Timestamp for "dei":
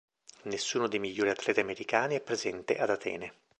0.87-0.97